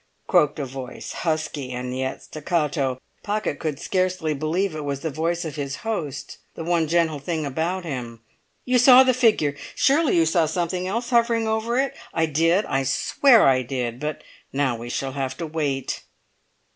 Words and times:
croaked 0.25 0.57
a 0.57 0.65
voice, 0.65 1.11
husky 1.13 1.71
and 1.71 1.95
yet 1.95 2.23
staccato. 2.23 2.99
Pocket 3.21 3.59
could 3.59 3.79
scarcely 3.79 4.33
believe 4.33 4.73
it 4.73 4.83
was 4.83 5.01
the 5.01 5.11
voice 5.11 5.45
of 5.45 5.57
his 5.57 5.75
host—the 5.85 6.63
one 6.63 6.87
gentle 6.87 7.19
thing 7.19 7.45
about 7.45 7.83
him. 7.85 8.19
"You 8.65 8.79
saw 8.79 9.03
the 9.03 9.13
figure? 9.13 9.55
Surely 9.75 10.15
you 10.17 10.25
saw 10.25 10.47
something 10.47 10.87
else, 10.87 11.11
hovering 11.11 11.47
over 11.47 11.77
it? 11.77 11.93
I 12.15 12.25
did, 12.25 12.65
I 12.65 12.81
swear 12.81 13.45
I 13.47 13.61
did! 13.61 13.99
But 13.99 14.23
now 14.51 14.75
we 14.75 14.89
shall 14.89 15.11
have 15.11 15.37
to 15.37 15.45
wait." 15.45 16.01